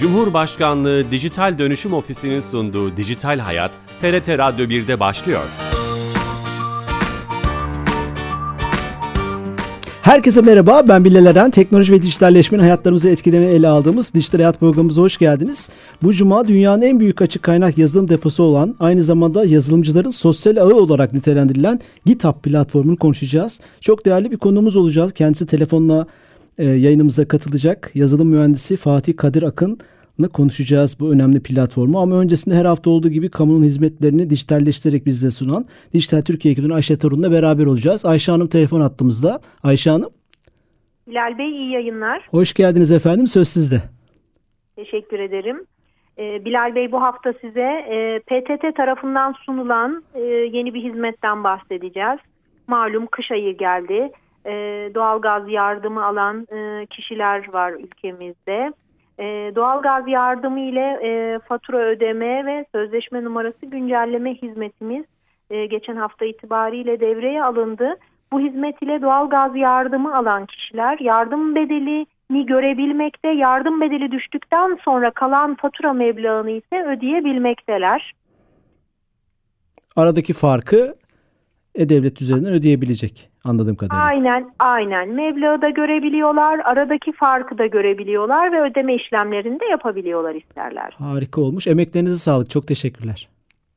[0.00, 5.42] Cumhurbaşkanlığı Dijital Dönüşüm Ofisi'nin sunduğu Dijital Hayat, TRT Radyo 1'de başlıyor.
[10.02, 11.50] Herkese merhaba, ben Bilal Eren.
[11.50, 15.68] Teknoloji ve dijitalleşmenin hayatlarımızı etkilerini ele aldığımız Dijital Hayat programımıza hoş geldiniz.
[16.02, 20.74] Bu cuma dünyanın en büyük açık kaynak yazılım deposu olan, aynı zamanda yazılımcıların sosyal ağı
[20.74, 23.60] olarak nitelendirilen GitHub platformunu konuşacağız.
[23.80, 25.16] Çok değerli bir konuğumuz olacak.
[25.16, 26.06] Kendisi telefonla
[26.60, 27.90] e, yayınımıza katılacak.
[27.94, 32.00] Yazılım mühendisi Fatih Kadir Akın'la konuşacağız bu önemli platformu.
[32.00, 36.98] Ama öncesinde her hafta olduğu gibi kamunun hizmetlerini dijitalleştirerek bize sunan Dijital Türkiye ekibinin Ayşe
[36.98, 38.06] Torun'la beraber olacağız.
[38.06, 39.40] Ayşe Hanım telefon attığımızda.
[39.62, 40.10] Ayşe Hanım.
[41.06, 42.28] Bilal Bey iyi yayınlar.
[42.30, 43.26] Hoş geldiniz efendim.
[43.26, 43.76] Söz sizde.
[44.76, 45.66] Teşekkür ederim.
[46.18, 50.20] Ee, Bilal Bey bu hafta size e, PTT tarafından sunulan e,
[50.52, 52.18] yeni bir hizmetten bahsedeceğiz.
[52.66, 54.12] Malum kış ayı geldi.
[54.46, 54.52] E,
[54.94, 58.72] doğalgaz yardımı alan e, kişiler var ülkemizde.
[59.18, 65.04] E, doğalgaz yardımı ile e, fatura ödeme ve sözleşme numarası güncelleme hizmetimiz
[65.50, 67.96] e, geçen hafta itibariyle devreye alındı.
[68.32, 75.54] Bu hizmet ile doğalgaz yardımı alan kişiler yardım bedelini görebilmekte, yardım bedeli düştükten sonra kalan
[75.54, 78.12] fatura meblağını ise ödeyebilmekteler.
[79.96, 80.94] Aradaki farkı
[81.80, 84.04] e-devlet üzerinden ödeyebilecek anladığım kadarıyla.
[84.04, 85.08] Aynen, aynen.
[85.08, 90.94] Meblağı da görebiliyorlar, aradaki farkı da görebiliyorlar ve ödeme işlemlerini de yapabiliyorlar isterler.
[90.98, 91.66] Harika olmuş.
[91.66, 92.50] Emeklerinize sağlık.
[92.50, 93.28] Çok teşekkürler.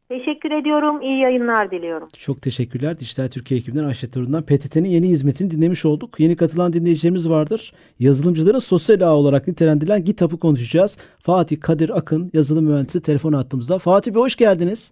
[0.09, 1.01] Teşekkür ediyorum.
[1.01, 2.07] İyi yayınlar diliyorum.
[2.17, 2.99] Çok teşekkürler.
[2.99, 6.19] Dijital Türkiye ekibinden Ayşe Torun'dan PTT'nin yeni hizmetini dinlemiş olduk.
[6.19, 7.73] Yeni katılan dinleyicilerimiz vardır.
[7.99, 10.97] Yazılımcıların sosyal ağ olarak nitelendirilen GitHub'ı konuşacağız.
[11.19, 13.77] Fatih Kadir Akın, yazılım mühendisi telefon attığımızda.
[13.77, 14.91] Fatih Bey hoş geldiniz.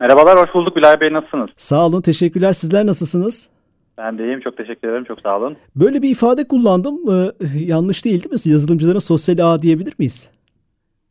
[0.00, 1.12] Merhabalar, hoş bulduk Bilal Bey.
[1.12, 1.50] Nasılsınız?
[1.56, 2.52] Sağ olun, teşekkürler.
[2.52, 3.50] Sizler nasılsınız?
[3.98, 5.04] Ben de iyiyim, çok teşekkür ederim.
[5.04, 5.56] Çok sağ olun.
[5.76, 6.98] Böyle bir ifade kullandım.
[7.10, 8.52] Ee, yanlış değil değil mi?
[8.52, 10.30] Yazılımcıların sosyal ağ diyebilir miyiz?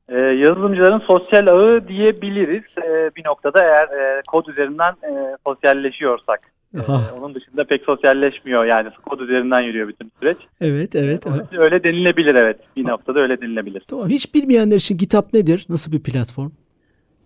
[0.10, 2.76] Ee, yazılımcıların sosyal ağı diyebiliriz.
[2.78, 6.40] Ee, bir noktada eğer e, kod üzerinden e, sosyalleşiyorsak.
[6.76, 6.80] Ee,
[7.20, 10.38] onun dışında pek sosyalleşmiyor yani kod üzerinden yürüyor bütün süreç.
[10.62, 11.28] Evet, evet.
[11.28, 12.60] Ee, öyle denilebilir evet.
[12.76, 13.84] Bir noktada öyle denilebilir.
[13.88, 14.10] Tamam.
[14.10, 15.66] Hiç bilmeyenler için GitHub nedir?
[15.70, 16.50] Nasıl bir platform?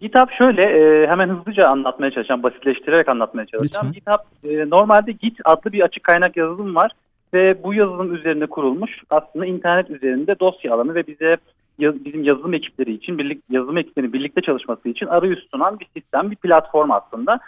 [0.03, 3.87] GitHub şöyle e, hemen hızlıca anlatmaya çalışacağım, basitleştirerek anlatmaya çalışacağım.
[3.95, 4.15] Lütfen.
[4.15, 6.91] GitHub e, normalde Git adlı bir açık kaynak yazılım var
[7.33, 11.37] ve bu yazılım üzerine kurulmuş aslında internet üzerinde dosya alanı ve bize
[11.79, 16.31] yaz, bizim yazılım ekipleri için, birlik, yazılım ekiplerinin birlikte çalışması için arayüz sunan bir sistem,
[16.31, 17.39] bir platform aslında.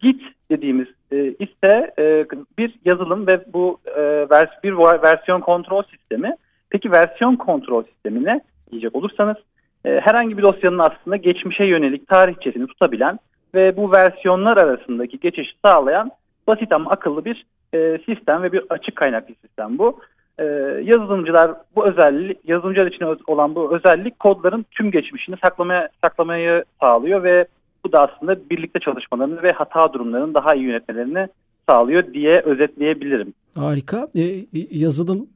[0.00, 2.26] Git dediğimiz e, ise e,
[2.58, 6.36] bir yazılım ve bu e, vers, bir versiyon kontrol sistemi.
[6.70, 9.36] Peki versiyon kontrol sistemi ne diyecek olursanız
[9.84, 13.18] herhangi bir dosyanın aslında geçmişe yönelik tarihçesini tutabilen
[13.54, 16.10] ve bu versiyonlar arasındaki geçişi sağlayan
[16.46, 20.00] basit ama akıllı bir e, sistem ve bir açık kaynak bir sistem bu.
[20.38, 20.44] E,
[20.84, 27.46] yazılımcılar bu özellik, yazılımcılar için olan bu özellik kodların tüm geçmişini saklamaya saklamayı sağlıyor ve
[27.84, 31.28] bu da aslında birlikte çalışmalarını ve hata durumlarını daha iyi yönetmelerini
[31.68, 33.34] sağlıyor diye özetleyebilirim.
[33.58, 34.08] Harika.
[34.18, 35.26] E, yazılım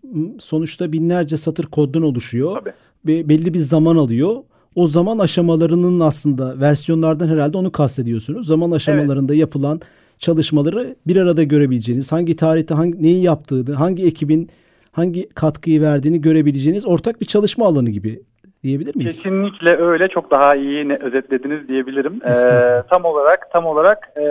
[0.40, 2.54] sonuçta binlerce satır koddan oluşuyor.
[2.54, 2.72] Tabii.
[3.04, 4.36] Be, belli bir zaman alıyor.
[4.74, 8.46] O zaman aşamalarının aslında versiyonlardan herhalde onu kastediyorsunuz.
[8.46, 9.40] Zaman aşamalarında evet.
[9.40, 9.80] yapılan
[10.18, 14.50] çalışmaları bir arada görebileceğiniz, hangi tarihte hangi neyi yaptığını, hangi ekibin
[14.92, 18.20] hangi katkıyı verdiğini görebileceğiniz ortak bir çalışma alanı gibi
[18.62, 19.14] diyebilir miyiz?
[19.16, 20.08] Kesinlikle öyle.
[20.08, 22.20] Çok daha iyi özetlediniz diyebilirim.
[22.24, 24.22] Ee, tam olarak tam olarak e,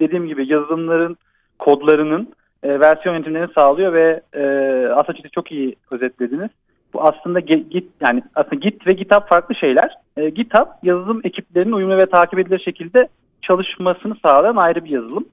[0.00, 1.16] dediğim gibi yazılımların
[1.58, 2.28] kodlarının
[2.62, 4.42] e, versiyon yönetimlerini sağlıyor ve e,
[4.88, 6.50] aslında çok iyi özetlediniz.
[6.94, 9.96] Bu aslında Git yani aslında Git ve GitHub farklı şeyler.
[10.16, 13.08] E, GitHub yazılım ekiplerinin uyumlu ve takip edilir şekilde
[13.42, 15.28] çalışmasını sağlayan ayrı bir yazılım.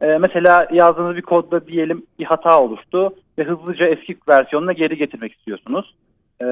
[0.00, 5.32] E, mesela yazdığınız bir kodda diyelim bir hata oluştu ve hızlıca eski versiyonuna geri getirmek
[5.32, 5.94] istiyorsunuz.
[6.42, 6.46] E,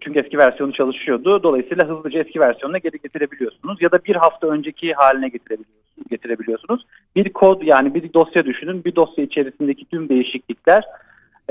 [0.00, 1.42] çünkü eski versiyonu çalışıyordu.
[1.42, 3.82] Dolayısıyla hızlıca eski versiyonuna geri getirebiliyorsunuz.
[3.82, 6.08] Ya da bir hafta önceki haline getirebiliyorsunuz.
[6.10, 6.86] getirebiliyorsunuz.
[7.16, 8.84] Bir kod yani bir dosya düşünün.
[8.84, 10.84] Bir dosya içerisindeki tüm değişiklikler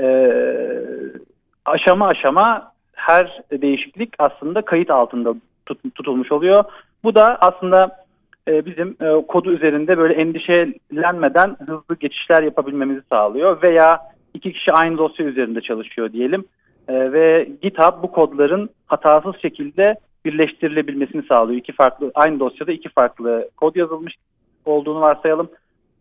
[0.00, 0.06] e,
[1.70, 5.34] aşama aşama her değişiklik aslında kayıt altında
[5.66, 6.64] tut, tutulmuş oluyor.
[7.04, 8.04] Bu da aslında
[8.48, 13.62] e, bizim e, kodu üzerinde böyle endişelenmeden hızlı geçişler yapabilmemizi sağlıyor.
[13.62, 14.00] Veya
[14.34, 16.44] iki kişi aynı dosya üzerinde çalışıyor diyelim
[16.88, 21.58] e, ve GitHub bu kodların hatasız şekilde birleştirilebilmesini sağlıyor.
[21.58, 24.14] İki farklı aynı dosyada iki farklı kod yazılmış
[24.64, 25.50] olduğunu varsayalım.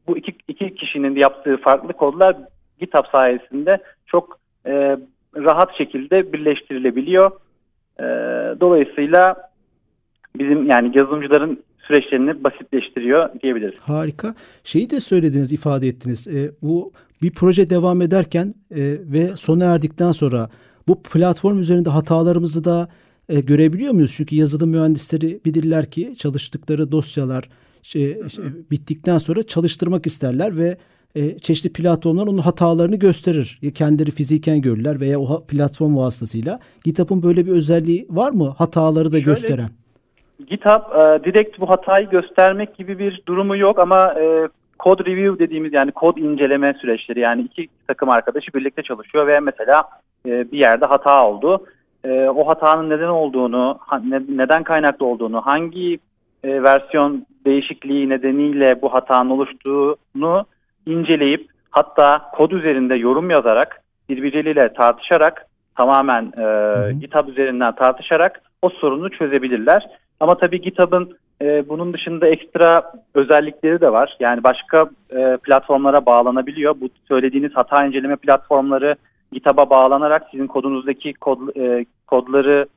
[0.07, 2.35] Bu iki, iki kişinin yaptığı farklı kodlar
[2.79, 4.97] GitHub sayesinde çok e,
[5.43, 7.31] rahat şekilde birleştirilebiliyor.
[7.99, 8.03] E,
[8.59, 9.35] dolayısıyla
[10.35, 13.79] bizim yani yazılımcıların süreçlerini basitleştiriyor diyebiliriz.
[13.79, 14.35] Harika.
[14.63, 16.27] Şeyi de söylediniz, ifade ettiniz.
[16.27, 16.91] E, bu
[17.21, 20.49] bir proje devam ederken e, ve sona erdikten sonra
[20.87, 22.89] bu platform üzerinde hatalarımızı da
[23.29, 24.13] e, görebiliyor muyuz?
[24.17, 27.49] Çünkü yazılım mühendisleri bilirler ki çalıştıkları dosyalar
[27.81, 30.77] şey, şey, bittikten sonra çalıştırmak isterler ve
[31.15, 33.59] e, çeşitli platformlar onun hatalarını gösterir.
[33.61, 36.59] Ya kendileri fiziken görürler veya o platform vasıtasıyla.
[36.83, 38.53] GitHub'ın böyle bir özelliği var mı?
[38.57, 39.69] Hataları da Şöyle, gösteren.
[40.47, 44.49] GitHub e, direkt bu hatayı göstermek gibi bir durumu yok ama e,
[44.79, 49.83] code review dediğimiz yani kod inceleme süreçleri yani iki takım arkadaşı birlikte çalışıyor ve mesela
[50.25, 51.65] e, bir yerde hata oldu.
[52.03, 55.99] E, o hatanın neden olduğunu, ha, ne, neden kaynaklı olduğunu, hangi
[56.43, 60.45] e, versiyon değişikliği nedeniyle bu hatanın oluştuğunu
[60.87, 65.45] inceleyip hatta kod üzerinde yorum yazarak birbirleriyle tartışarak
[65.75, 69.87] tamamen e, GitHub üzerinden tartışarak o sorunu çözebilirler.
[70.19, 74.17] Ama tabii GitHub'ın e, bunun dışında ekstra özellikleri de var.
[74.19, 76.75] Yani başka e, platformlara bağlanabiliyor.
[76.81, 78.95] Bu söylediğiniz hata inceleme platformları
[79.31, 82.67] GitHub'a bağlanarak sizin kodunuzdaki kod, e, kodları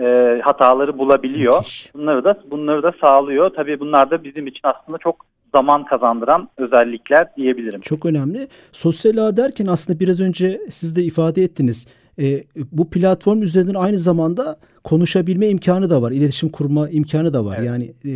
[0.00, 1.56] e, hataları bulabiliyor.
[1.58, 1.94] Müthiş.
[1.94, 3.50] Bunları da bunları da sağlıyor.
[3.50, 7.80] Tabii bunlar da bizim için aslında çok zaman kazandıran özellikler diyebilirim.
[7.80, 8.48] Çok önemli.
[8.72, 11.86] Sosyal ağ derken aslında biraz önce siz de ifade ettiniz.
[12.20, 16.10] E, bu platform üzerinden aynı zamanda konuşabilme imkanı da var.
[16.10, 17.56] İletişim kurma imkanı da var.
[17.58, 17.66] Evet.
[17.66, 18.12] Yani e,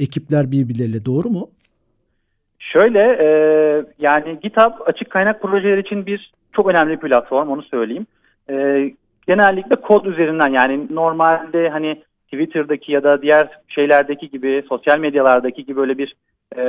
[0.00, 1.50] ekipler birbirleriyle doğru mu?
[2.58, 3.28] Şöyle e,
[3.98, 8.06] yani GitHub açık kaynak projeler için bir çok önemli bir platform onu söyleyeyim.
[8.50, 8.54] E,
[9.26, 12.02] genellikle kod üzerinden yani normalde hani
[12.32, 16.14] Twitter'daki ya da diğer şeylerdeki gibi sosyal medyalardaki gibi böyle bir
[16.56, 16.62] e,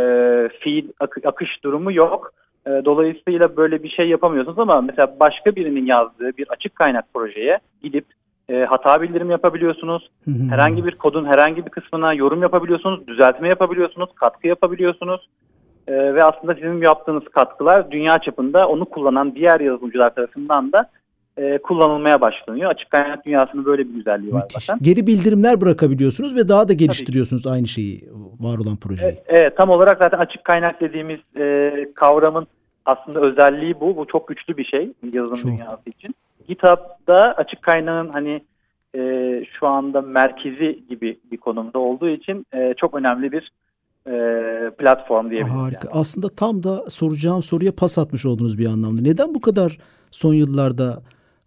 [0.59, 2.33] feed ak- akış durumu yok.
[2.67, 7.59] E, dolayısıyla böyle bir şey yapamıyorsunuz ama mesela başka birinin yazdığı bir açık kaynak projeye
[7.83, 8.05] gidip
[8.49, 10.09] e, hata bildirim yapabiliyorsunuz.
[10.25, 10.43] Hı hı.
[10.49, 15.29] Herhangi bir kodun herhangi bir kısmına yorum yapabiliyorsunuz, düzeltme yapabiliyorsunuz, katkı yapabiliyorsunuz.
[15.87, 20.89] Ee, ve aslında sizin yaptığınız katkılar dünya çapında onu kullanan diğer yazılımcılar tarafından da
[21.37, 22.71] e, kullanılmaya başlanıyor.
[22.71, 24.65] Açık kaynak dünyasının böyle bir güzelliği var Müthiş.
[24.65, 24.83] zaten.
[24.83, 28.09] Geri bildirimler bırakabiliyorsunuz ve daha da geliştiriyorsunuz aynı şeyi,
[28.39, 29.11] var olan projeyi.
[29.11, 32.47] Evet, evet, tam olarak zaten açık kaynak dediğimiz e, kavramın
[32.85, 33.97] aslında özelliği bu.
[33.97, 35.51] Bu çok güçlü bir şey yazılım Çok.
[35.51, 36.15] dünyası için.
[36.47, 38.41] GitHub'da açık kaynağın hani
[38.95, 39.01] e,
[39.59, 43.51] şu anda merkezi gibi bir konumda olduğu için e, çok önemli bir
[44.07, 44.13] e,
[44.77, 45.61] platform diyebiliriz.
[45.61, 45.87] Harika.
[45.87, 45.99] yani.
[45.99, 49.01] Aslında tam da soracağım soruya pas atmış oldunuz bir anlamda.
[49.01, 49.77] Neden bu kadar
[50.11, 51.01] son yıllarda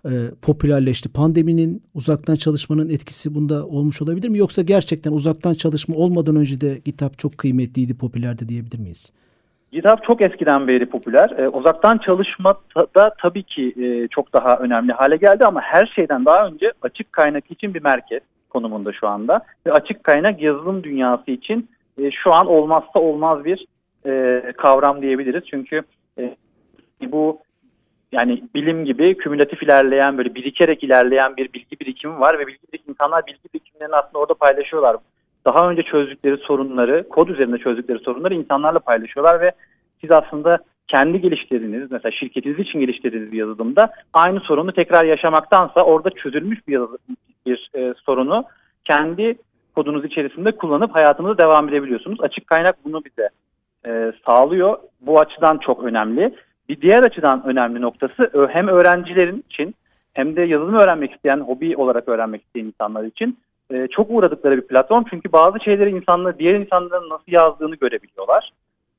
[0.05, 0.11] e,
[0.43, 1.13] popülerleşti?
[1.13, 4.39] Pandeminin uzaktan çalışmanın etkisi bunda olmuş olabilir mi?
[4.39, 9.13] Yoksa gerçekten uzaktan çalışma olmadan önce de GitHub çok kıymetliydi, popülerdi diyebilir miyiz?
[9.73, 11.31] GitHub çok eskiden beri popüler.
[11.31, 12.55] E, uzaktan çalışma
[12.95, 17.13] da tabii ki e, çok daha önemli hale geldi ama her şeyden daha önce açık
[17.13, 18.21] kaynak için bir merkez
[18.51, 19.41] konumunda şu anda.
[19.67, 21.69] Ve açık kaynak yazılım dünyası için
[21.99, 23.67] e, şu an olmazsa olmaz bir
[24.07, 25.43] e, kavram diyebiliriz.
[25.51, 25.83] Çünkü
[26.19, 26.37] e,
[27.13, 27.39] bu
[28.13, 32.93] yani bilim gibi kümülatif ilerleyen böyle birikerek ilerleyen bir bilgi birikimi var ve bilgi birikimi,
[32.93, 34.97] insanlar bilgi birikimlerini aslında orada paylaşıyorlar.
[35.45, 39.53] Daha önce çözdükleri sorunları, kod üzerinde çözdükleri sorunları insanlarla paylaşıyorlar ve
[40.01, 46.11] siz aslında kendi geliştirdiğiniz, mesela şirketiniz için geliştirdiğiniz bir yazılımda aynı sorunu tekrar yaşamaktansa orada
[46.11, 46.99] çözülmüş bir, yazılım,
[47.47, 48.45] bir e, sorunu
[48.85, 49.39] kendi
[49.75, 52.21] kodunuz içerisinde kullanıp hayatınıza devam edebiliyorsunuz.
[52.21, 53.29] Açık kaynak bunu bize
[53.87, 54.79] e, sağlıyor.
[55.01, 56.35] Bu açıdan çok önemli.
[56.73, 59.75] Bir diğer açıdan önemli noktası hem öğrencilerin için
[60.13, 63.39] hem de yazılım öğrenmek isteyen, hobi olarak öğrenmek isteyen insanlar için
[63.71, 65.05] e, çok uğradıkları bir platform.
[65.11, 68.51] Çünkü bazı şeyleri insanlar, diğer insanların nasıl yazdığını görebiliyorlar.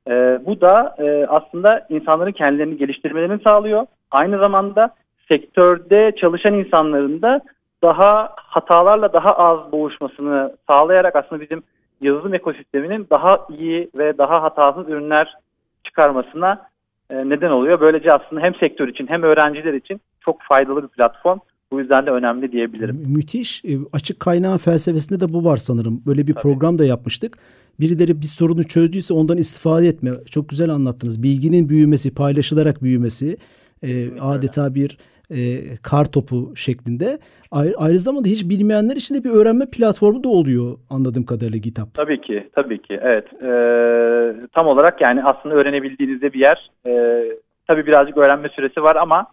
[0.10, 3.86] E, bu da e, aslında insanların kendilerini geliştirmelerini sağlıyor.
[4.12, 4.90] Aynı zamanda
[5.28, 7.42] sektörde çalışan insanların da
[7.84, 11.64] daha hatalarla daha az boğuşmasını sağlayarak aslında bizim
[12.02, 15.38] yazılım ekosisteminin daha iyi ve daha hatasız ürünler
[15.84, 16.73] çıkarmasına
[17.16, 17.82] neden oluyor.
[17.82, 21.40] Böylece aslında hem sektör için hem öğrenciler için çok faydalı bir platform.
[21.72, 22.96] Bu yüzden de önemli diyebilirim.
[22.96, 23.66] Mü- Müthiş.
[23.66, 26.02] E, Açık kaynağın felsefesinde de bu var sanırım.
[26.06, 26.42] Böyle bir Tabii.
[26.42, 27.38] program da yapmıştık.
[27.80, 30.12] Birileri bir sorunu çözdüyse ondan istifade etme.
[30.32, 31.24] Çok güzel anlattınız.
[31.24, 33.38] Bilginin büyümesi, paylaşılarak büyümesi
[33.84, 34.98] e, adeta bir
[35.32, 37.18] e, kar topu şeklinde.
[37.52, 41.88] Ayrı, aynı zamanda hiç bilmeyenler için de bir öğrenme platformu da oluyor anladığım kadarıyla GitHub.
[41.94, 43.00] Tabii ki, tabii ki.
[43.02, 43.26] Evet.
[43.44, 46.72] Ee, tam olarak yani aslında öğrenebildiğinizde bir yer.
[46.88, 47.24] Ee,
[47.68, 49.28] tabii birazcık öğrenme süresi var ama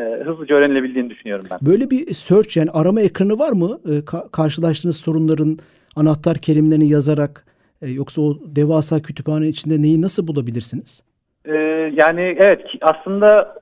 [0.00, 1.58] e, hızlıca öğrenilebildiğini düşünüyorum ben.
[1.62, 3.80] Böyle bir search yani arama ekranı var mı?
[3.84, 5.58] E, ka- karşılaştığınız sorunların
[5.96, 7.44] anahtar kelimelerini yazarak
[7.82, 11.02] e, yoksa o devasa kütüphane içinde neyi nasıl bulabilirsiniz?
[11.44, 11.52] Ee,
[11.94, 13.54] yani evet aslında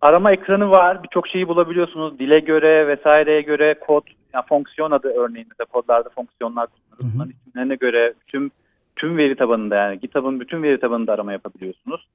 [0.00, 1.02] arama ekranı var.
[1.02, 2.18] Birçok şeyi bulabiliyorsunuz.
[2.18, 4.02] Dile göre vesaireye göre kod,
[4.34, 7.14] yani fonksiyon adı örneğin mesela kodlarda fonksiyonlar kullanılır.
[7.14, 8.50] Bunların isimlerine göre tüm
[8.96, 12.08] tüm veri tabanında yani GitHub'ın bütün veri tabanında arama yapabiliyorsunuz.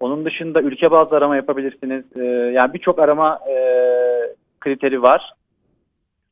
[0.00, 2.04] Onun dışında ülke bazlı arama yapabilirsiniz.
[2.16, 2.24] Ee,
[2.54, 3.56] yani birçok arama e,
[4.60, 5.32] kriteri var.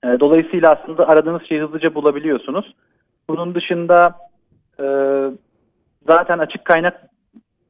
[0.04, 2.75] E, dolayısıyla aslında aradığınız şeyi hızlıca bulabiliyorsunuz.
[3.28, 4.14] Bunun dışında
[4.80, 4.87] e,
[6.06, 7.00] zaten açık kaynak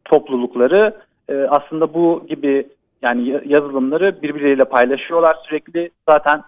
[0.04, 0.96] toplulukları
[1.28, 2.68] e, aslında bu gibi
[3.04, 5.90] yani yazılımları birbirleriyle paylaşıyorlar sürekli.
[6.08, 6.42] Zaten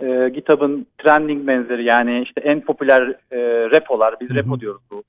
[0.00, 3.38] e, GitHub'ın trending benzeri yani işte en popüler e,
[3.70, 5.02] repolar, biz repo diyoruz bu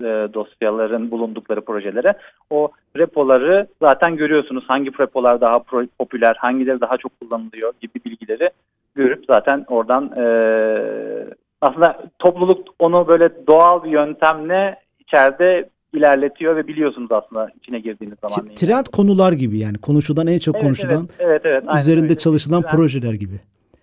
[0.00, 2.14] e, dosyaların bulundukları projelere.
[2.50, 8.50] O repoları zaten görüyorsunuz hangi repolar daha pro, popüler, hangileri daha çok kullanılıyor gibi bilgileri
[8.94, 10.24] görüp zaten oradan e,
[11.60, 18.48] aslında topluluk onu böyle doğal bir yöntemle içeride ilerletiyor ve biliyorsunuz aslında içine girdiğiniz zaman.
[18.48, 22.18] T- trend konular gibi yani konuşulan en çok evet, konuşulan evet, evet, evet, üzerinde öyle.
[22.18, 23.40] çalışılan trend, projeler gibi.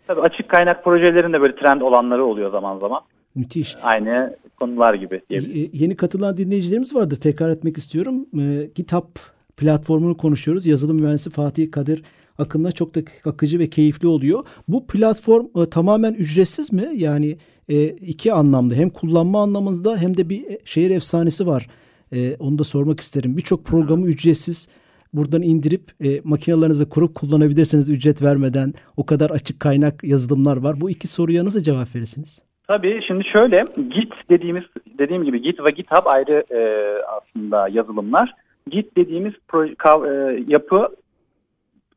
[0.07, 3.01] Tabii açık kaynak projelerinde böyle trend olanları oluyor zaman zaman.
[3.35, 3.75] Müthiş.
[3.83, 5.21] Aynı konular gibi.
[5.29, 7.15] Y- yeni katılan dinleyicilerimiz vardır.
[7.15, 8.25] Tekrar etmek istiyorum.
[8.39, 9.17] E, GitHub
[9.57, 10.65] platformunu konuşuyoruz.
[10.65, 12.03] Yazılım mühendisi Fatih Kadir
[12.37, 14.45] Akın'la çok da akıcı ve keyifli oluyor.
[14.67, 16.89] Bu platform e, tamamen ücretsiz mi?
[16.93, 17.37] Yani
[17.69, 21.67] e, iki anlamda hem kullanma anlamında hem de bir şehir efsanesi var.
[22.13, 23.37] E, onu da sormak isterim.
[23.37, 24.69] Birçok programı ücretsiz
[25.13, 28.73] buradan indirip e, makinalarınızı kurup kullanabilirsiniz ücret vermeden.
[28.97, 30.81] O kadar açık kaynak yazılımlar var.
[30.81, 32.41] Bu iki soruya nasıl cevap verirsiniz?
[32.67, 34.63] Tabii şimdi şöyle Git dediğimiz
[34.99, 36.61] dediğim gibi Git ve GitHub ayrı e,
[37.03, 38.33] aslında yazılımlar.
[38.71, 40.87] Git dediğimiz proje, kav, e, yapı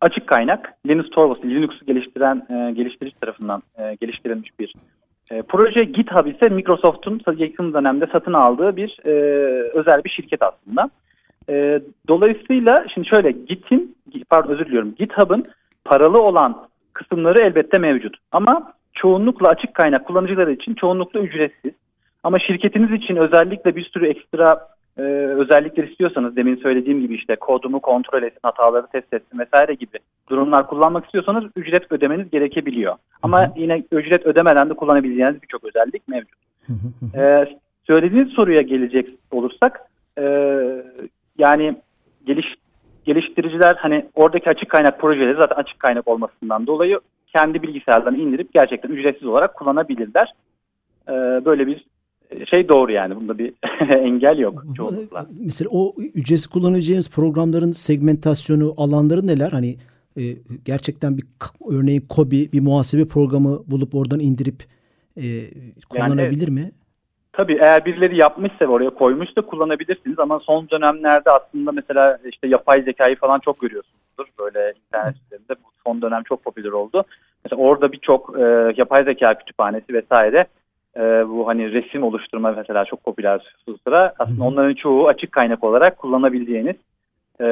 [0.01, 4.75] açık kaynak Linux torbası Linux'u geliştiren e, geliştirici tarafından e, geliştirilmiş bir
[5.31, 5.85] e, proje.
[5.85, 9.11] GitHub ise Microsoft'un yakın dönemde satın aldığı bir e,
[9.73, 10.91] özel bir şirket aslında.
[11.49, 13.97] E, dolayısıyla şimdi şöyle Git'in
[14.31, 15.47] pardon özür diliyorum GitHub'ın
[15.85, 18.17] paralı olan kısımları elbette mevcut.
[18.33, 21.73] Ama çoğunlukla açık kaynak kullanıcıları için çoğunlukla ücretsiz.
[22.23, 25.03] Ama şirketiniz için özellikle bir sürü ekstra e,
[25.37, 29.99] özellikler istiyorsanız demin söylediğim gibi işte kodumu kontrol etsin, hataları test etsin vesaire gibi
[30.31, 32.95] durumlar kullanmak istiyorsanız ücret ödemeniz gerekebiliyor.
[33.23, 36.39] Ama yine ücret ödemeden de kullanabileceğiniz birçok özellik mevcut.
[37.17, 37.47] ee,
[37.87, 39.81] söylediğiniz soruya gelecek olursak
[40.19, 40.25] e,
[41.39, 41.77] yani
[42.27, 42.47] geliş,
[43.05, 48.91] geliştiriciler hani oradaki açık kaynak projeleri zaten açık kaynak olmasından dolayı kendi bilgisayarlarını indirip gerçekten
[48.91, 50.35] ücretsiz olarak kullanabilirler.
[51.09, 51.13] Ee,
[51.45, 51.85] böyle bir
[52.51, 53.17] şey doğru yani.
[53.17, 53.53] Bunda bir
[53.89, 55.27] engel yok çoğunlukla.
[55.41, 59.51] Mesela o ücretsiz kullanabileceğiniz programların segmentasyonu, alanları neler?
[59.53, 59.77] Hani
[60.17, 60.23] e,
[60.65, 61.25] gerçekten bir
[61.71, 64.63] örneğin Kobi bir muhasebe programı bulup oradan indirip
[65.17, 65.25] e,
[65.89, 66.71] kullanabilir yani, mi?
[67.33, 73.17] Tabii eğer birileri yapmışsa oraya koymuşsa kullanabilirsiniz ama son dönemlerde aslında mesela işte yapay zekayı
[73.17, 74.27] falan çok görüyorsunuzdur.
[74.39, 77.05] Böyle internet sitelerinde bu son dönem çok popüler oldu.
[77.45, 78.43] Mesela orada birçok e,
[78.77, 80.47] yapay zeka kütüphanesi vesaire
[80.97, 84.15] e, bu hani resim oluşturma mesela çok popüler şu sıra.
[84.19, 86.77] Aslında onların çoğu açık kaynak olarak kullanabileceğiniz
[87.41, 87.47] e,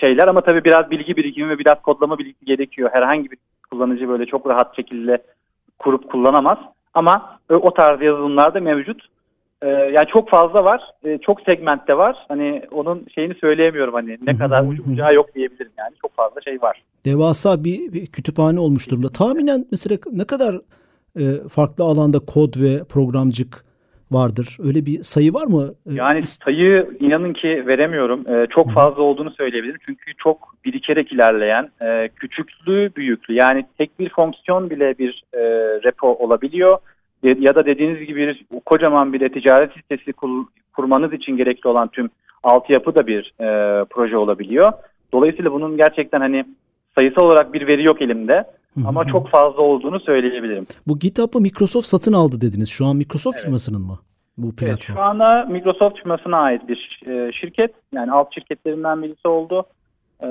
[0.00, 2.90] şeyler ama tabii biraz bilgi birikimi ve biraz kodlama bilgisi gerekiyor.
[2.92, 3.38] Herhangi bir
[3.70, 5.18] kullanıcı böyle çok rahat şekilde
[5.78, 6.58] kurup kullanamaz.
[6.94, 9.02] Ama o tarz yazılımlar da mevcut.
[9.62, 10.82] Ee, yani çok fazla var.
[11.04, 12.16] Ee, çok segmentte var.
[12.28, 15.94] Hani onun şeyini söyleyemiyorum hani ne kadar ucu bucağı yok diyebilirim yani.
[16.02, 16.82] Çok fazla şey var.
[17.04, 19.08] Devasa bir, bir kütüphane olmuş durumda.
[19.08, 20.56] Tahminen mesela ne kadar
[21.18, 23.64] e, farklı alanda kod ve programcık
[24.10, 24.56] vardır.
[24.64, 25.74] Öyle bir sayı var mı?
[25.90, 28.28] Yani sayı inanın ki veremiyorum.
[28.28, 29.80] Ee, çok fazla olduğunu söyleyebilirim.
[29.86, 33.34] Çünkü çok birikerek ilerleyen, e, küçüklüğü büyüklü.
[33.34, 35.40] Yani tek bir fonksiyon bile bir e,
[35.84, 36.78] repo olabiliyor.
[37.22, 42.10] Ya da dediğiniz gibi bir, kocaman bir ticaret sitesi kur, kurmanız için gerekli olan tüm
[42.42, 44.72] altyapı da bir e, proje olabiliyor.
[45.12, 46.44] Dolayısıyla bunun gerçekten hani
[46.94, 48.44] sayısal olarak bir veri yok elimde.
[48.86, 50.66] Ama çok fazla olduğunu söyleyebilirim.
[50.86, 52.68] Bu GitHub'ı Microsoft satın aldı dediniz.
[52.68, 53.44] Şu an Microsoft evet.
[53.44, 53.98] firmasının mı
[54.38, 54.70] bu platform?
[54.70, 57.74] Evet, şu anda Microsoft firmasına ait bir e, şirket.
[57.94, 59.66] Yani alt şirketlerinden birisi oldu.
[60.22, 60.28] E,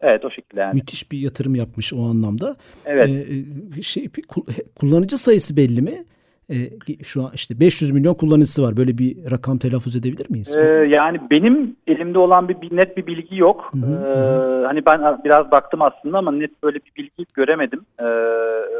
[0.00, 0.74] evet o şekilde yani.
[0.74, 2.56] Müthiş bir yatırım yapmış o anlamda.
[2.84, 3.10] Evet.
[3.78, 4.08] E, şey,
[4.80, 6.04] kullanıcı sayısı belli mi?
[6.50, 8.76] E, şu an işte 500 milyon kullanıcısı var.
[8.76, 10.56] Böyle bir rakam telaffuz edebilir miyiz?
[10.56, 13.72] Ee, yani benim elimde olan bir, bir net bir bilgi yok.
[13.72, 14.62] Hı hı.
[14.62, 17.80] Ee, hani ben biraz baktım aslında ama net böyle bir bilgi göremedim.
[18.00, 18.04] Ee,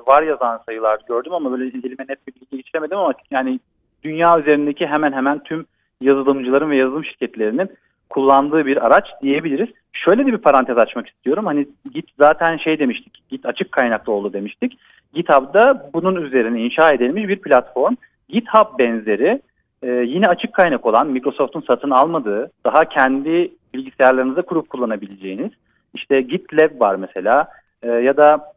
[0.06, 3.60] var yazan sayılar gördüm ama böyle elime net bir bilgi geçiremedim ama yani
[4.04, 5.66] dünya üzerindeki hemen hemen tüm
[6.00, 7.68] yazılımcıların ve yazılım şirketlerinin
[8.10, 9.68] kullandığı bir araç diyebiliriz.
[9.92, 11.46] Şöyle de bir parantez açmak istiyorum.
[11.46, 13.22] Hani Git zaten şey demiştik.
[13.28, 14.78] Git açık kaynaklı oldu demiştik.
[15.14, 17.94] GitHub'da bunun üzerine inşa edilmiş bir platform.
[18.28, 19.40] GitHub benzeri
[19.82, 25.50] e, yine açık kaynak olan Microsoft'un satın almadığı daha kendi bilgisayarlarınızda kurup kullanabileceğiniz
[25.94, 27.48] işte GitLab var mesela
[27.82, 28.52] e, ya da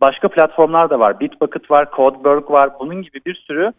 [0.00, 1.20] başka platformlar da var.
[1.20, 2.70] Bitbucket var, Codeberg var.
[2.80, 3.72] Bunun gibi bir sürü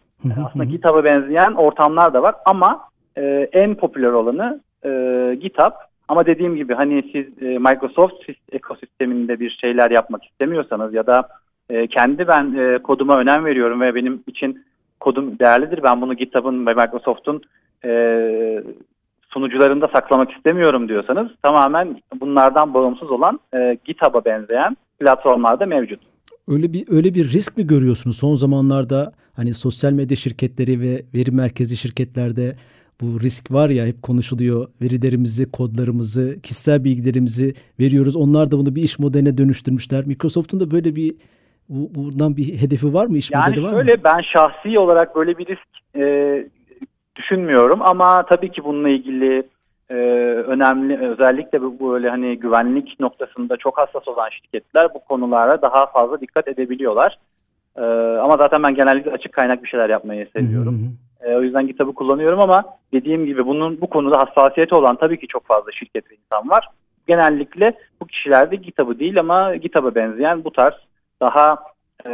[0.46, 2.80] aslında GitHub'a benzeyen ortamlar da var ama
[3.16, 4.90] e, en popüler olanı e,
[5.40, 5.72] GitHub.
[6.08, 11.28] Ama dediğim gibi hani siz e, Microsoft ekosisteminde bir şeyler yapmak istemiyorsanız ya da
[11.70, 14.64] E, kendi ben e, koduma önem veriyorum ve benim için
[15.00, 15.82] kodum değerlidir.
[15.82, 17.42] Ben bunu GitHub'ın ve Microsoft'un
[17.84, 18.62] e,
[19.28, 26.00] sunucularında saklamak istemiyorum diyorsanız tamamen bunlardan bağımsız olan e, GitHub'a benzeyen platformlarda mevcut.
[26.48, 31.30] Öyle bir öyle bir risk mi görüyorsunuz son zamanlarda hani sosyal medya şirketleri ve veri
[31.30, 32.56] merkezi şirketlerde
[33.00, 34.68] bu risk var ya hep konuşuluyor.
[34.82, 38.16] Verilerimizi, kodlarımızı, kişisel bilgilerimizi veriyoruz.
[38.16, 40.06] Onlar da bunu bir iş modeline dönüştürmüşler.
[40.06, 41.14] Microsoft'un da böyle bir
[41.68, 43.18] bu, buradan bir hedefi var mı?
[43.18, 44.00] İş yani modeli var şöyle, mı?
[44.04, 46.46] ben şahsi olarak böyle bir risk e,
[47.16, 49.42] düşünmüyorum ama tabii ki bununla ilgili
[49.90, 49.94] e,
[50.46, 56.20] önemli özellikle bu böyle hani güvenlik noktasında çok hassas olan şirketler bu konulara daha fazla
[56.20, 57.18] dikkat edebiliyorlar.
[57.76, 57.82] E,
[58.18, 60.78] ama zaten ben genellikle açık kaynak bir şeyler yapmayı seviyorum.
[60.78, 61.30] Hı hı.
[61.30, 65.26] E, o yüzden GitHub'ı kullanıyorum ama dediğim gibi bunun bu konuda hassasiyeti olan tabii ki
[65.26, 66.68] çok fazla şirket ve insan var.
[67.06, 70.74] Genellikle bu kişiler de GitHub'ı değil ama GitHub'a benzeyen bu tarz
[71.20, 71.58] daha
[72.06, 72.10] e,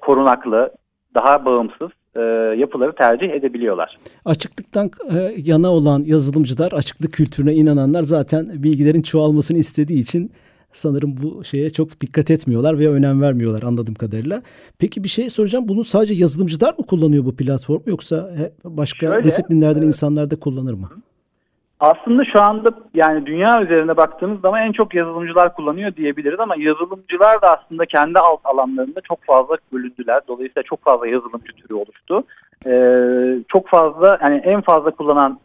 [0.00, 0.70] korunaklı,
[1.14, 2.20] daha bağımsız e,
[2.58, 3.98] yapıları tercih edebiliyorlar.
[4.24, 10.30] Açıklıktan e, yana olan yazılımcılar, açıklık kültürüne inananlar zaten bilgilerin çoğalmasını istediği için
[10.72, 14.42] sanırım bu şeye çok dikkat etmiyorlar ve önem vermiyorlar anladığım kadarıyla.
[14.78, 15.68] Peki bir şey soracağım.
[15.68, 18.30] Bunu sadece yazılımcılar mı kullanıyor bu platformu yoksa
[18.64, 20.88] başka Şöyle, disiplinlerden e, insanlar da kullanır mı?
[21.80, 27.42] Aslında şu anda yani dünya üzerine baktığımız zaman en çok yazılımcılar kullanıyor diyebiliriz ama yazılımcılar
[27.42, 30.20] da aslında kendi alt alanlarında çok fazla bölündüler.
[30.28, 32.22] Dolayısıyla çok fazla yazılımcı türü oluştu.
[32.66, 35.38] Ee, çok fazla yani en fazla kullanan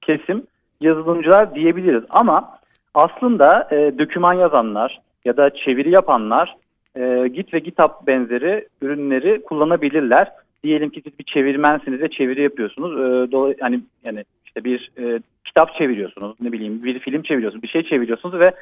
[0.00, 0.42] kesim
[0.80, 2.58] yazılımcılar diyebiliriz ama
[2.94, 6.56] aslında e, döküman yazanlar ya da çeviri yapanlar
[6.96, 10.28] e, Git ve GitHub benzeri ürünleri kullanabilirler.
[10.64, 12.92] Diyelim ki siz bir çevirmensiniz ve çeviri yapıyorsunuz.
[12.92, 17.68] E, dolayı, yani yani işte bir e, kitap çeviriyorsunuz, ne bileyim bir film çeviriyorsunuz, bir
[17.68, 18.52] şey çeviriyorsunuz ve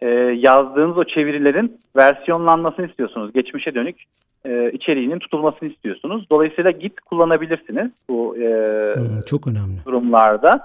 [0.00, 3.32] e, yazdığınız o çevirilerin versiyonlanmasını istiyorsunuz.
[3.32, 3.96] Geçmişe dönük
[4.44, 6.26] e, içeriğinin tutulmasını istiyorsunuz.
[6.30, 8.48] Dolayısıyla Git kullanabilirsiniz bu e,
[8.94, 9.84] Hmm, çok önemli.
[9.86, 10.60] durumlarda.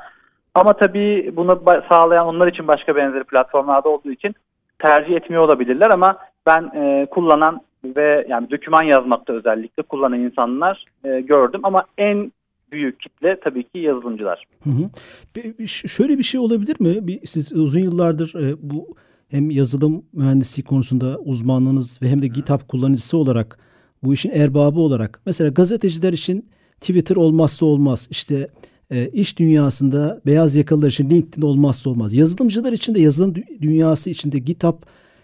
[0.55, 4.35] Ama tabii bunu sağlayan onlar için başka benzeri platformlarda olduğu için
[4.79, 11.21] tercih etmiyor olabilirler ama ben e, kullanan ve yani doküman yazmakta özellikle kullanan insanlar e,
[11.21, 12.31] gördüm ama en
[12.73, 14.45] büyük kitle tabii ki yazılımcılar.
[14.63, 14.89] Hı hı.
[15.35, 17.07] Bir- şöyle bir şey olabilir mi?
[17.07, 18.95] Bir, siz uzun yıllardır e, bu
[19.29, 23.59] hem yazılım mühendisliği konusunda uzmanlığınız ve hem de GitHub kullanıcısı olarak
[24.03, 26.45] bu işin erbabı olarak mesela gazeteciler için
[26.81, 28.07] Twitter olmazsa olmaz.
[28.11, 28.47] İşte
[28.91, 32.13] e, iş dünyasında beyaz yakalılar için LinkedIn olmazsa olmaz.
[32.13, 34.75] Yazılımcılar için de yazılım dü- dünyası içinde GitHub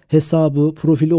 [0.08, 1.14] hesabı, profili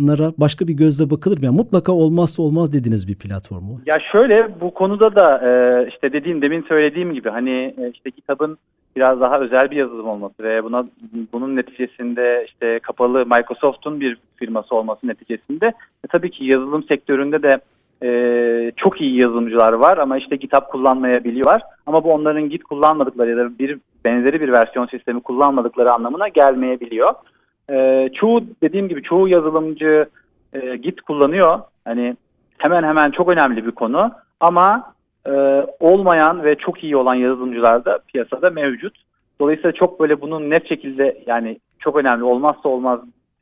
[0.00, 1.44] olmayanlara başka bir gözle bakılır mı?
[1.44, 3.80] Yani mutlaka olmazsa olmaz dediğiniz bir platform bu.
[3.86, 8.58] Ya şöyle bu konuda da e, işte dediğim demin söylediğim gibi hani e, işte kitabın
[8.96, 10.86] biraz daha özel bir yazılım olması ve buna
[11.32, 15.66] bunun neticesinde işte kapalı Microsoft'un bir firması olması neticesinde
[16.04, 17.60] e, tabii ki yazılım sektöründe de
[18.02, 21.62] e, çok iyi yazılımcılar var ama işte GitHub kullanmayabiliyorlar.
[21.86, 27.14] Ama bu onların Git kullanmadıkları ya da bir benzeri bir versiyon sistemi kullanmadıkları anlamına gelmeyebiliyor.
[27.70, 30.06] E, çoğu dediğim gibi çoğu yazılımcı
[30.52, 31.58] e, Git kullanıyor.
[31.84, 32.16] Hani
[32.58, 34.94] hemen hemen çok önemli bir konu ama
[35.26, 35.32] e,
[35.80, 38.94] olmayan ve çok iyi olan yazılımcılar da piyasada mevcut.
[39.40, 43.00] Dolayısıyla çok böyle bunun net şekilde yani çok önemli olmazsa olmaz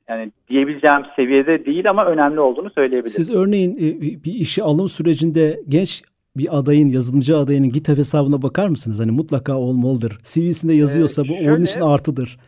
[0.08, 3.10] yani diyebileceğim seviyede değil ama önemli olduğunu söyleyebilirim.
[3.10, 6.02] Siz örneğin e, bir işe alım sürecinde genç
[6.36, 9.00] bir adayın, yazılımcı adayının GitHub hesabına bakar mısınız?
[9.00, 10.18] Hani mutlaka olmalıdır.
[10.22, 12.38] CV'sinde yazıyorsa bu onun şöyle- için artıdır.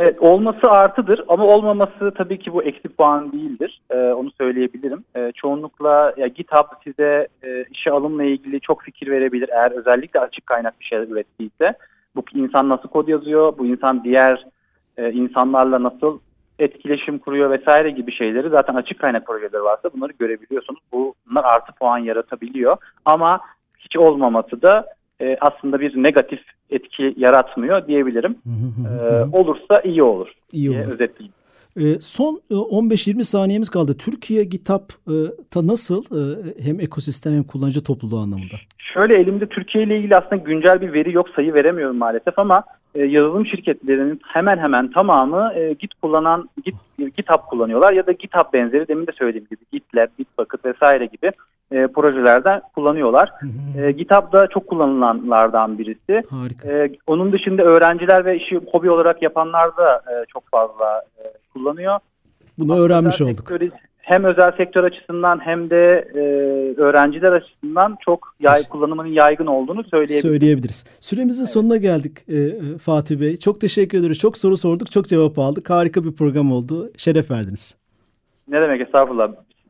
[0.00, 3.80] Evet olması artıdır ama olmaması tabii ki bu eksi puan değildir.
[3.90, 5.04] Ee, onu söyleyebilirim.
[5.16, 9.48] Ee, çoğunlukla ya GitHub size e, işe alımla ilgili çok fikir verebilir.
[9.48, 11.74] Eğer özellikle açık kaynak bir şeyler ürettiyse.
[12.16, 14.46] Bu insan nasıl kod yazıyor, bu insan diğer
[14.96, 16.18] e, insanlarla nasıl
[16.58, 20.80] etkileşim kuruyor vesaire gibi şeyleri zaten açık kaynak projeleri varsa bunları görebiliyorsunuz.
[20.92, 22.76] Bunlar artı puan yaratabiliyor.
[23.04, 23.40] Ama
[23.78, 24.86] hiç olmaması da
[25.20, 28.36] e, aslında bir negatif etki yaratmıyor diyebilirim.
[28.44, 29.28] Hı.
[29.32, 30.92] olursa iyi olur İyi olur.
[30.92, 31.34] özetleyeyim.
[31.80, 33.96] E, son e, 15-20 saniyemiz kaldı.
[33.98, 36.20] Türkiye GitHub'ta nasıl e,
[36.62, 38.56] hem ekosistem hem kullanıcı topluluğu anlamında?
[38.78, 43.04] Şöyle elimde Türkiye ile ilgili aslında güncel bir veri yok sayı veremiyorum maalesef ama e,
[43.04, 46.74] yazılım şirketlerinin hemen hemen tamamı e, Git kullanan Git
[47.16, 51.32] GitHub kullanıyorlar ya da GitHub benzeri demin de söylediğim gibi GitLab, Bitbucket vesaire gibi
[51.72, 53.30] e, projelerden kullanıyorlar.
[53.40, 53.82] Hı hı.
[53.84, 56.22] E, GitHub da çok kullanılanlardan birisi.
[56.30, 56.68] Harika.
[56.72, 61.98] E, onun dışında öğrenciler ve işi hobi olarak yapanlar da e, çok fazla e, kullanıyor.
[62.58, 63.48] Bunu öğrenmiş Özel olduk.
[63.48, 66.20] sektör- hem özel sektör açısından hem de e,
[66.80, 70.22] öğrenciler açısından çok yay, kullanımının yaygın olduğunu söyleyebilirim.
[70.30, 70.84] Söyleyebiliriz.
[71.00, 73.36] Süremizin sonuna geldik e, e, Fatih Bey.
[73.36, 74.18] Çok teşekkür ederiz.
[74.18, 75.70] Çok soru sorduk, çok cevap aldık.
[75.70, 76.90] Harika bir program oldu.
[76.96, 77.76] Şeref verdiniz.
[78.48, 79.28] Ne demek estağfurullah.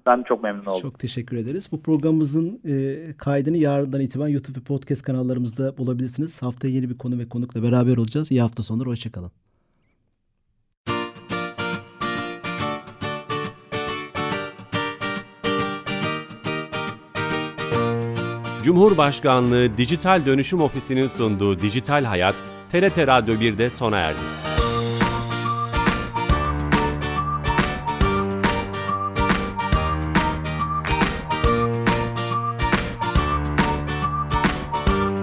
[0.08, 0.80] Ben çok memnun oldum.
[0.80, 1.68] Çok teşekkür ederiz.
[1.72, 6.42] Bu programımızın e, kaydını yarından itibaren YouTube ve podcast kanallarımızda bulabilirsiniz.
[6.42, 8.30] Haftaya yeni bir konu ve konukla beraber olacağız.
[8.32, 8.88] İyi hafta sonları.
[8.88, 9.30] Hoşçakalın.
[18.62, 22.34] Cumhurbaşkanlığı Dijital Dönüşüm Ofisi'nin sunduğu Dijital Hayat,
[22.72, 24.47] TRT Radyo 1'de sona erdi.